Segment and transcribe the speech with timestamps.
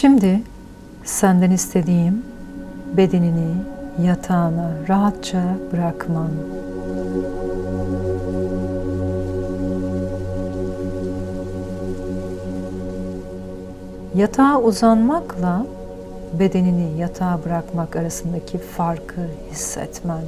[0.00, 0.40] Şimdi
[1.04, 2.22] senden istediğim
[2.96, 3.54] bedenini
[4.02, 6.30] yatağına rahatça bırakman.
[14.14, 15.66] Yatağa uzanmakla
[16.38, 19.20] bedenini yatağa bırakmak arasındaki farkı
[19.50, 20.22] hissetmen.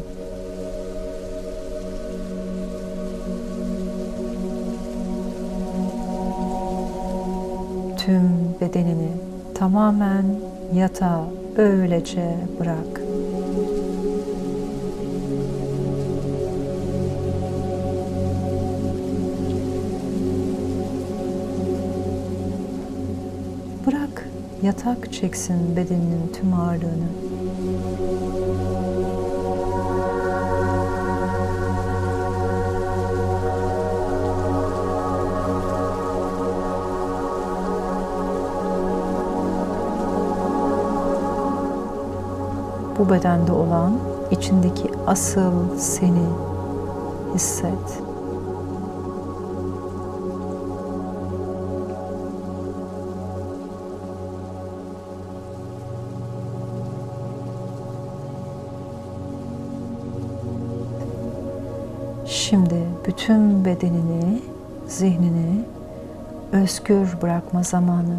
[7.97, 10.25] Tüm bedenini tamamen
[10.75, 11.25] yatağa
[11.57, 13.01] öylece bırak.
[23.87, 24.29] Bırak
[24.63, 27.40] yatak çeksin bedeninin tüm ağırlığını.
[43.01, 43.93] Bu bedende olan
[44.31, 46.27] içindeki asıl seni
[47.35, 48.03] hisset.
[62.27, 62.75] Şimdi
[63.07, 64.43] bütün bedenini,
[64.89, 65.65] zihnini
[66.53, 68.17] özgür bırakma zamanı.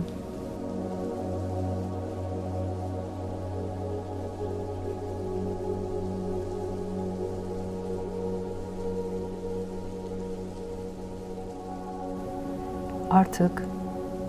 [13.12, 13.64] Artık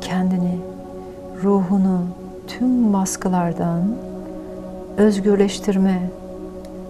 [0.00, 0.58] kendini,
[1.42, 2.00] ruhunu
[2.48, 3.82] tüm baskılardan
[4.96, 6.10] özgürleştirme,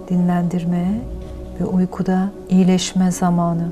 [0.08, 1.00] dinlendirme
[1.60, 3.68] ve uykuda iyileşme zamanı.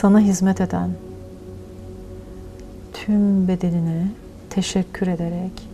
[0.00, 0.90] Sana hizmet eden
[2.92, 4.06] tüm bedenine
[4.50, 5.68] teşekkür ederek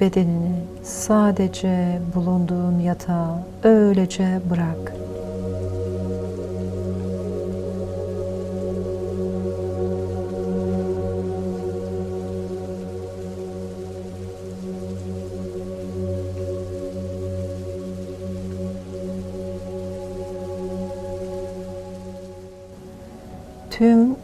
[0.00, 4.92] bedenini sadece bulunduğun yatağa öylece bırak.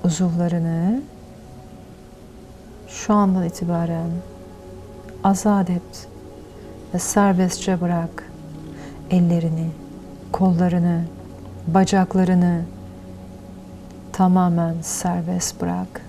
[0.05, 1.03] Uzuvlarını
[2.89, 4.11] şu andan itibaren
[5.25, 6.09] azat et
[6.95, 8.31] ve serbestçe bırak.
[9.11, 9.71] Ellerini,
[10.33, 11.05] kollarını,
[11.67, 12.63] bacaklarını
[14.13, 16.01] tamamen serbest bırak.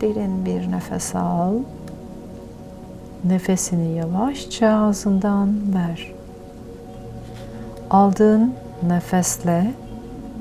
[0.00, 1.54] Derin bir nefes al.
[3.24, 6.12] Nefesini yavaşça ağzından ver.
[7.90, 8.54] Aldığın
[8.88, 9.72] nefesle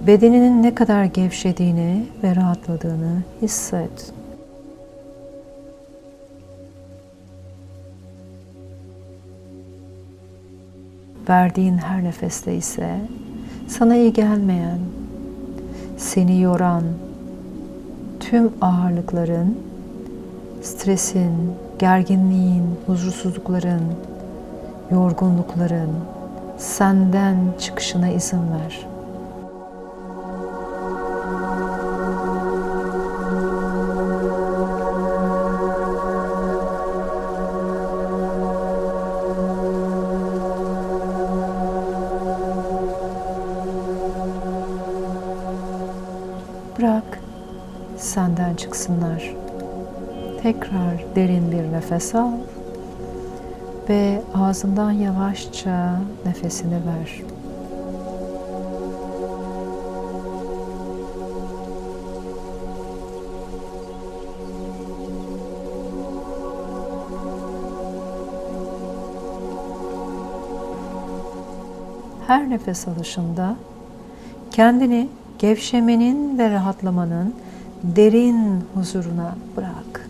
[0.08, 4.14] bedeninin ne kadar gevşediğini ve rahatladığını hisset.
[11.30, 13.00] Verdiğin her nefeste ise
[13.68, 14.80] sana iyi gelmeyen,
[15.98, 16.84] seni yoran,
[18.30, 19.58] tüm ağırlıkların,
[20.62, 23.82] stresin, gerginliğin, huzursuzlukların,
[24.92, 25.90] yorgunlukların
[26.58, 28.89] senden çıkışına izin ver.
[48.60, 49.36] Çıksınlar.
[50.42, 52.32] Tekrar derin bir nefes al
[53.90, 57.22] ve ağzından yavaşça nefesini ver.
[72.28, 73.56] Her nefes alışında
[74.52, 75.10] kendini
[75.40, 77.34] gevşemenin ve rahatlamanın
[77.84, 80.10] derin huzuruna bırak.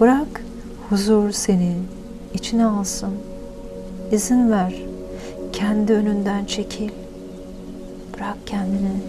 [0.00, 0.44] Bırak
[0.90, 1.76] huzur seni
[2.34, 3.14] içine alsın.
[4.12, 4.74] İzin ver.
[5.52, 6.90] Kendi önünden çekil.
[8.14, 9.00] Bırak kendini.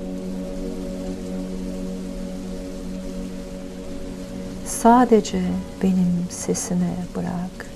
[4.66, 5.42] Sadece
[5.84, 7.74] benim sesime bırak.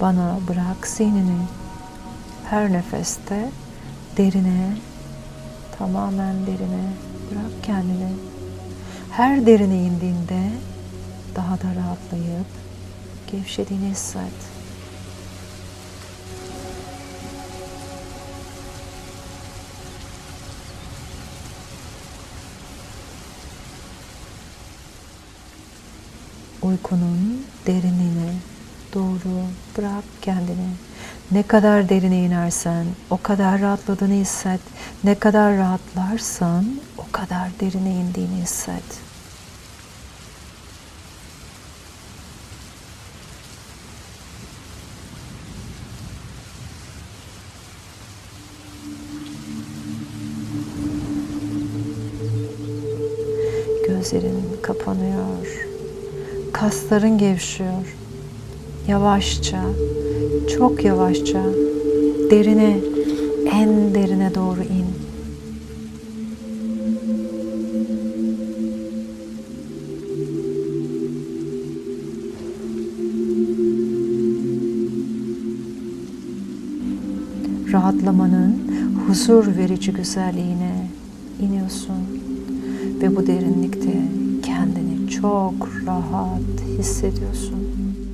[0.00, 1.38] Bana bırak zihnini.
[2.50, 3.50] Her nefeste
[4.16, 4.76] derine,
[5.78, 6.92] tamamen derine
[7.30, 8.12] bırak kendini.
[9.10, 10.50] Her derine indiğinde
[11.34, 12.46] daha da rahatlayıp
[13.32, 14.32] gevşediğini hisset.
[26.62, 28.32] Uykunun derinliğine
[28.94, 29.46] doğru
[29.78, 30.85] bırak kendini.
[31.30, 34.60] Ne kadar derine inersen o kadar rahatladığını hisset.
[35.04, 36.64] Ne kadar rahatlarsan
[36.98, 38.82] o kadar derine indiğini hisset.
[53.86, 55.66] Gözlerin kapanıyor.
[56.52, 57.96] Kasların gevşiyor.
[58.88, 59.62] Yavaşça,
[60.56, 61.42] çok yavaşça
[62.30, 62.76] derine,
[63.52, 64.86] en derine doğru in.
[77.72, 78.58] Rahatlamanın
[79.08, 80.88] huzur verici güzelliğine
[81.40, 81.94] iniyorsun
[83.02, 84.02] ve bu derinlikte
[84.42, 88.05] kendini çok rahat hissediyorsun.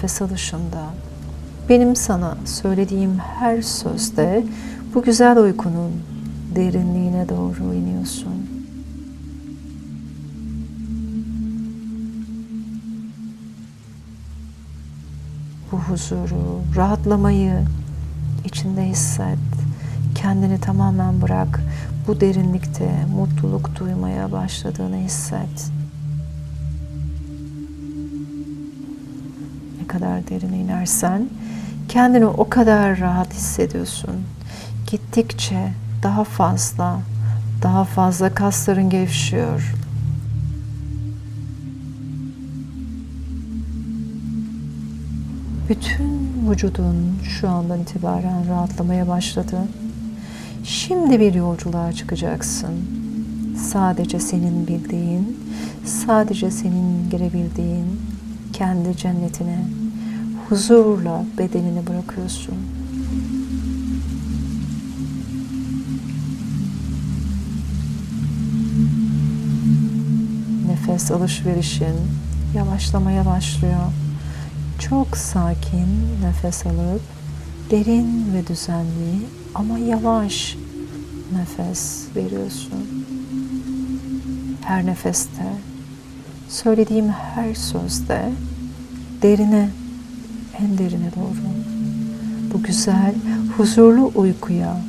[0.00, 0.84] Nefes alışında
[1.68, 4.44] benim sana söylediğim her sözde
[4.94, 5.92] bu güzel uykunun
[6.54, 8.32] derinliğine doğru iniyorsun.
[15.72, 17.64] Bu huzuru, rahatlamayı
[18.44, 19.38] içinde hisset.
[20.14, 21.60] Kendini tamamen bırak.
[22.06, 25.79] Bu derinlikte mutluluk duymaya başladığını hisset.
[29.90, 31.28] Kadar derine inersen
[31.88, 34.16] kendini o kadar rahat hissediyorsun.
[34.86, 35.72] Gittikçe
[36.02, 37.00] daha fazla,
[37.62, 39.74] daha fazla kasların gevşiyor.
[45.68, 49.56] Bütün vücudun şu andan itibaren rahatlamaya başladı.
[50.64, 52.74] Şimdi bir yolculuğa çıkacaksın.
[53.72, 55.38] Sadece senin bildiğin,
[55.84, 58.00] sadece senin girebildiğin
[58.52, 59.79] kendi cennetine
[60.50, 62.54] huzurla bedenini bırakıyorsun.
[70.66, 71.96] Nefes alışverişin
[72.54, 73.92] yavaşlamaya başlıyor.
[74.78, 75.86] Çok sakin
[76.22, 77.02] nefes alıp
[77.70, 79.20] derin ve düzenli
[79.54, 80.56] ama yavaş
[81.32, 83.04] nefes veriyorsun.
[84.64, 85.52] Her nefeste,
[86.48, 88.32] söylediğim her sözde
[89.22, 89.70] derine,
[90.64, 91.50] en derine doğru
[92.54, 93.14] bu güzel,
[93.56, 94.80] huzurlu uykuya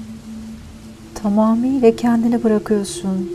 [1.15, 3.29] tamamıyla kendini bırakıyorsun.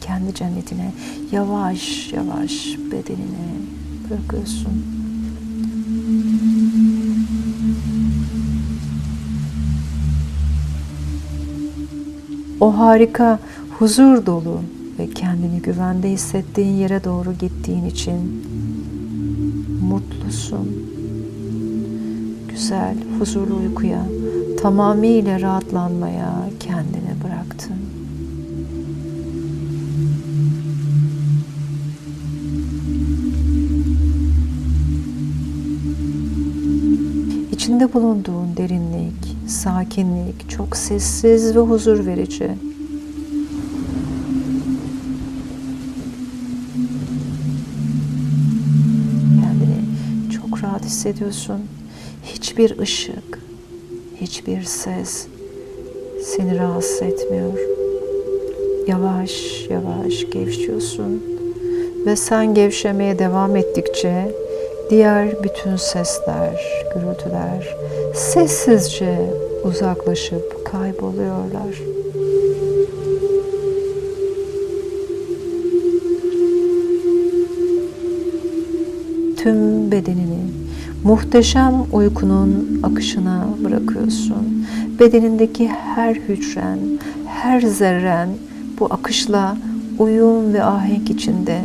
[0.00, 0.92] kendi cennetine
[1.32, 3.52] yavaş yavaş bedenine
[4.10, 5.01] bırakıyorsun.
[12.62, 13.38] O harika,
[13.78, 14.60] huzur dolu
[14.98, 18.44] ve kendini güvende hissettiğin yere doğru gittiğin için
[19.88, 20.68] mutlusun.
[22.48, 24.02] Güzel, huzurlu uykuya,
[24.62, 27.76] tamamıyla rahatlanmaya kendini bıraktın.
[37.52, 39.21] İçinde bulunduğun derinlik,
[39.52, 42.50] sakinlik çok sessiz ve huzur verici.
[49.40, 51.60] Kendini çok rahat hissediyorsun.
[52.24, 53.38] Hiçbir ışık,
[54.16, 55.26] hiçbir ses
[56.24, 57.58] seni rahatsız etmiyor.
[58.86, 61.22] Yavaş yavaş gevşiyorsun
[62.06, 64.34] ve sen gevşemeye devam ettikçe
[64.90, 67.76] diğer bütün sesler, gürültüler
[68.14, 69.30] sessizce
[69.64, 71.78] uzaklaşıp kayboluyorlar.
[79.36, 80.42] Tüm bedenini
[81.04, 84.66] muhteşem uykunun akışına bırakıyorsun.
[85.00, 86.78] Bedenindeki her hücren,
[87.26, 88.28] her zerren
[88.80, 89.56] bu akışla
[89.98, 91.60] uyum ve ahenk içinde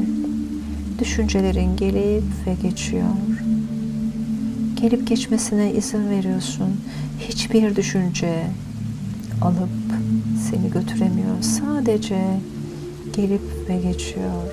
[0.99, 3.36] düşüncelerin gelip ve geçiyor.
[4.81, 6.81] Gelip geçmesine izin veriyorsun.
[7.19, 8.43] Hiçbir düşünce
[9.41, 9.69] alıp
[10.49, 11.41] seni götüremiyor.
[11.41, 12.21] Sadece
[13.13, 14.43] gelip ve geçiyor.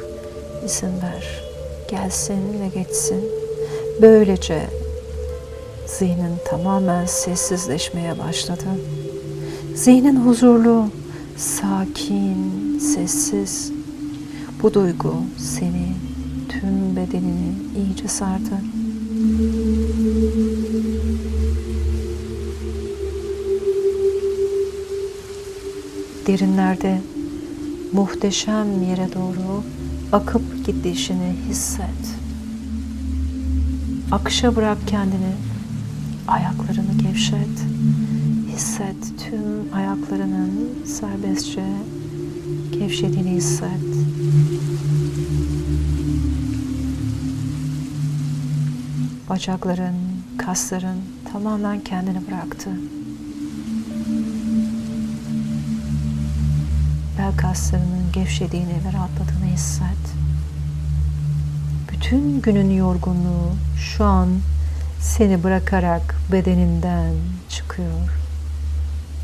[0.67, 1.43] İzin ver.
[1.91, 3.25] Gelsin ve geçsin.
[4.03, 4.61] Böylece
[5.87, 8.65] zihnin tamamen sessizleşmeye başladı.
[9.75, 10.89] Zihnin huzurlu,
[11.37, 13.73] sakin, sessiz.
[14.63, 15.87] Bu duygu seni,
[16.49, 18.84] tüm bedenini iyice sardı.
[26.27, 27.01] Derinlerde
[27.93, 29.63] muhteşem yere doğru
[30.13, 32.17] akıp gidişini hisset.
[34.13, 35.33] Akışa bırak kendini.
[36.29, 37.65] Ayaklarını gevşet.
[38.57, 41.65] Hisset tüm ayaklarının serbestçe
[42.73, 43.85] gevşediğini hisset.
[49.29, 49.95] Bacakların,
[50.39, 50.99] kasların
[51.33, 52.71] tamamen kendini bıraktı.
[57.55, 60.05] Kaslarının gevşediğini ve rahatladığını hisset.
[61.93, 64.29] Bütün günün yorgunluğu şu an
[65.01, 67.15] seni bırakarak bedeninden
[67.49, 68.11] çıkıyor.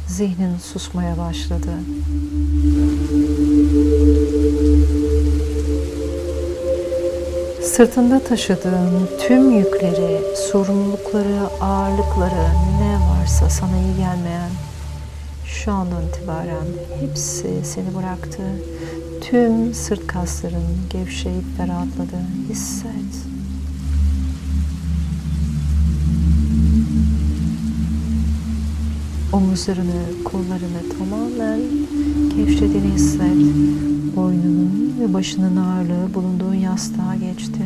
[0.06, 1.70] Zihnin susmaya başladı.
[7.62, 12.48] Sırtında taşıdığın tüm yükleri, sorumlulukları, ağırlıkları
[12.80, 14.50] ne varsa sana iyi gelmeyen
[15.64, 16.66] şu andan itibaren
[17.00, 18.42] hepsi seni bıraktı.
[19.20, 22.16] Tüm sırt kasların gevşeyip ve rahatladı.
[22.48, 23.26] Hisset.
[29.32, 31.60] Omuzlarını, kollarını tamamen
[32.36, 33.36] gevşediğini hisset.
[34.16, 37.62] Boynunun ve başının ağırlığı bulunduğun yastığa geçti.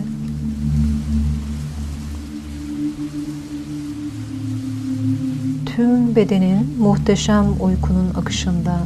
[5.77, 8.77] Tüm bedenin muhteşem uykunun akışında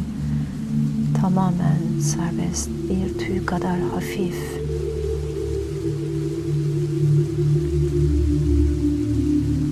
[1.20, 4.60] tamamen serbest, bir tüy kadar hafif.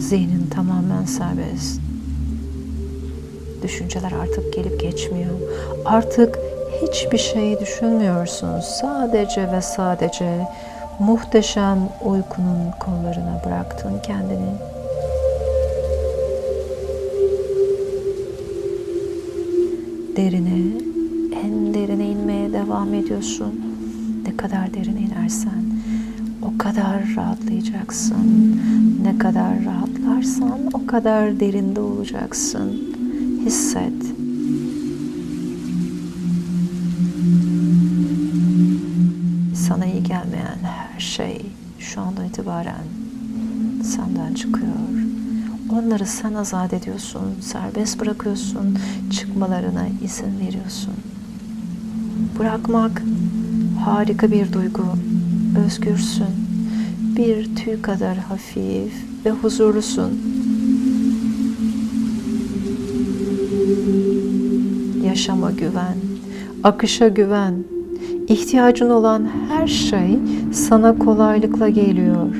[0.00, 1.80] Zihnin tamamen serbest.
[3.62, 5.34] Düşünceler artık gelip geçmiyor.
[5.84, 6.38] Artık
[6.82, 8.60] hiçbir şey düşünmüyorsun.
[8.60, 10.48] Sadece ve sadece
[10.98, 14.75] muhteşem uykunun kollarına bıraktın kendini.
[20.16, 20.80] Derine,
[21.44, 23.54] en derine inmeye devam ediyorsun.
[24.26, 25.62] Ne kadar derine inersen
[26.42, 28.60] o kadar rahatlayacaksın.
[29.02, 32.80] Ne kadar rahatlarsan o kadar derinde olacaksın.
[33.44, 33.92] Hisset.
[39.54, 41.46] Sana iyi gelmeyen her şey
[41.78, 42.84] şu anda itibaren
[43.82, 45.05] senden çıkıyor.
[45.72, 48.78] Onları sen azat ediyorsun, serbest bırakıyorsun,
[49.10, 50.94] çıkmalarına izin veriyorsun.
[52.38, 53.02] Bırakmak
[53.84, 54.84] harika bir duygu.
[55.66, 56.26] Özgürsün.
[57.16, 58.92] Bir tüy kadar hafif
[59.24, 60.20] ve huzurlusun.
[65.04, 65.96] Yaşama güven,
[66.64, 67.54] akışa güven.
[68.28, 70.18] İhtiyacın olan her şey
[70.52, 72.34] sana kolaylıkla geliyor.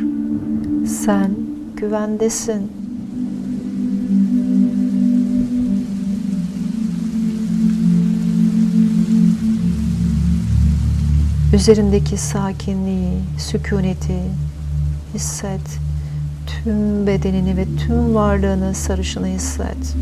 [0.87, 1.30] Sen
[1.76, 2.86] güvendesin.
[11.57, 14.23] Üzerindeki sakinliği, sükuneti
[15.15, 15.61] hisset.
[16.47, 19.97] Tüm bedenini ve tüm varlığını sarışını hisset.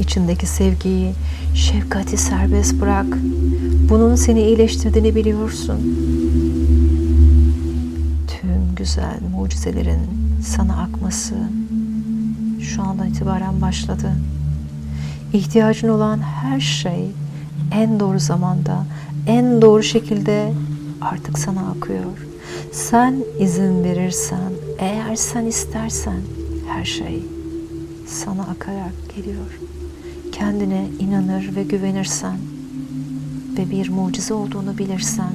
[0.00, 1.12] İçindeki sevgiyi,
[1.54, 3.18] şefkati serbest bırak.
[3.88, 5.78] Bunun seni iyileştirdiğini biliyorsun.
[8.28, 10.00] Tüm güzel mucizelerin
[10.42, 11.34] sana akması,
[12.62, 14.12] şu andan itibaren başladı.
[15.32, 17.10] İhtiyacın olan her şey
[17.72, 18.84] en doğru zamanda,
[19.26, 20.52] en doğru şekilde
[21.00, 22.26] artık sana akıyor.
[22.72, 24.52] Sen izin verirsen
[24.82, 26.20] Eğer sen istersen
[26.68, 27.22] her şey
[28.06, 29.60] sana akarak geliyor.
[30.32, 32.36] Kendine inanır ve güvenirsen
[33.58, 35.32] ve bir mucize olduğunu bilirsen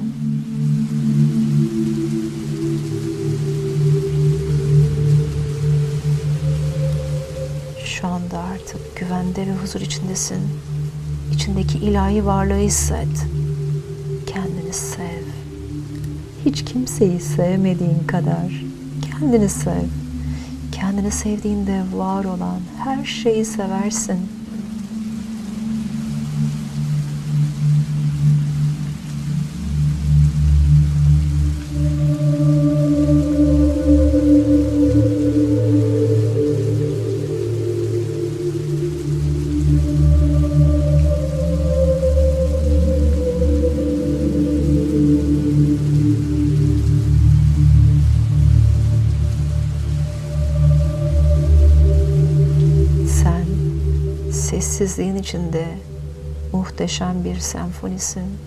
[8.30, 10.42] şu anda artık güvende ve huzur içindesin.
[11.34, 13.08] İçindeki ilahi varlığı hisset.
[14.26, 15.24] Kendini sev.
[16.44, 18.64] Hiç kimseyi sevmediğin kadar
[19.10, 19.84] kendini sev.
[20.72, 24.18] Kendini sevdiğinde var olan her şeyi seversin.
[54.60, 55.64] Sessizliğin içinde
[56.52, 58.38] muhteşem bir senfonisin.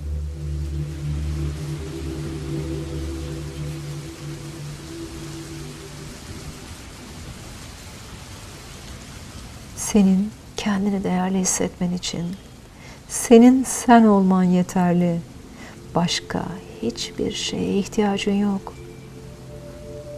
[9.75, 12.25] Senin kendini değerli hissetmen için
[13.09, 15.19] senin sen olman yeterli.
[15.95, 16.43] Başka
[16.81, 18.73] hiçbir şeye ihtiyacın yok.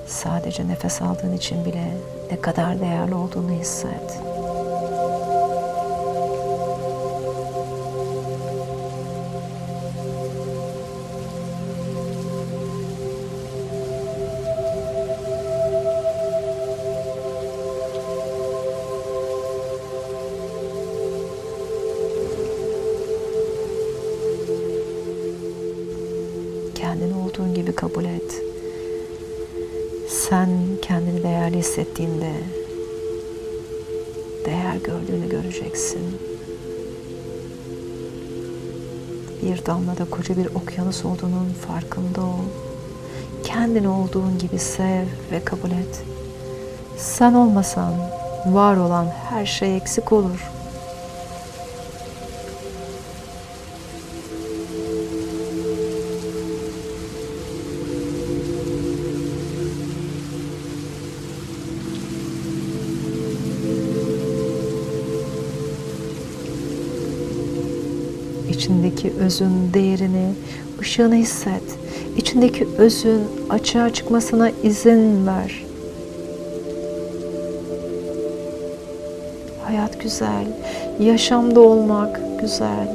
[0.07, 1.97] Sadece nefes aldığın için bile
[2.31, 4.32] ne kadar değerli olduğunu hisset.
[31.63, 32.31] Hissettiğinde
[34.45, 36.01] değer gördüğünü göreceksin.
[39.41, 42.45] Bir damlada koca bir okyanus olduğunun farkında ol.
[43.43, 46.03] Kendini olduğun gibi sev ve kabul et.
[46.97, 47.93] Sen olmasan
[48.45, 50.52] var olan her şey eksik olur.
[68.63, 70.33] İçindeki özün değerini,
[70.81, 71.63] ışığını hisset.
[72.17, 75.63] İçindeki özün açığa çıkmasına izin ver.
[79.65, 80.45] Hayat güzel,
[80.99, 82.87] yaşamda olmak güzel.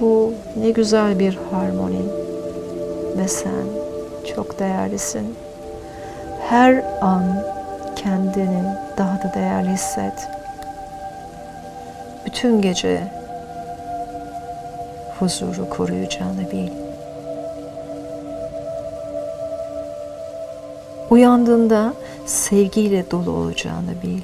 [0.00, 2.02] Bu ne güzel bir harmoni.
[3.16, 3.66] Ve sen
[4.34, 5.34] çok değerlisin.
[6.48, 7.44] Her an
[7.96, 8.62] kendini
[8.98, 10.28] daha da değerli hisset.
[12.26, 13.23] Bütün gece
[15.18, 16.68] huzuru koruyacağını bil.
[21.10, 21.94] Uyandığında
[22.26, 24.20] sevgiyle dolu olacağını bil.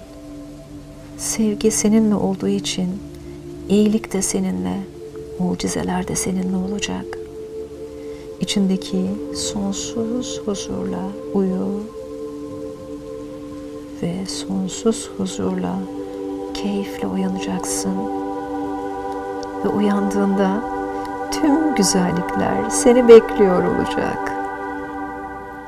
[1.19, 3.03] Sevgi seninle olduğu için
[3.69, 4.77] iyilik de seninle,
[5.39, 7.05] mucizeler de seninle olacak.
[8.41, 11.03] İçindeki sonsuz huzurla
[11.35, 11.83] uyu
[14.03, 15.75] ve sonsuz huzurla
[16.55, 17.97] keyifle uyanacaksın.
[19.65, 20.80] Ve uyandığında
[21.31, 24.33] tüm güzellikler seni bekliyor olacak.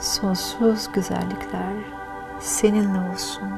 [0.00, 1.74] Sonsuz güzellikler
[2.40, 3.48] seninle olsun.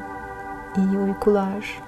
[0.77, 1.83] İyi uykular.